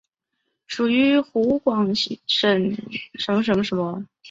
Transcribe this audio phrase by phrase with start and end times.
[0.65, 4.07] 属于湖广行省广西两江道宣慰司。